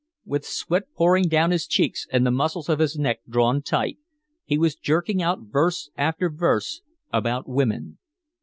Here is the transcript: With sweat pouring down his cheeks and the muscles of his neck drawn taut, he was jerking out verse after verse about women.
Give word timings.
With 0.25 0.47
sweat 0.47 0.85
pouring 0.97 1.25
down 1.27 1.51
his 1.51 1.67
cheeks 1.67 2.07
and 2.11 2.25
the 2.25 2.31
muscles 2.31 2.69
of 2.69 2.79
his 2.79 2.97
neck 2.97 3.19
drawn 3.29 3.61
taut, 3.61 3.97
he 4.43 4.57
was 4.57 4.75
jerking 4.75 5.21
out 5.21 5.41
verse 5.43 5.91
after 5.95 6.27
verse 6.27 6.81
about 7.13 7.47
women. 7.47 7.99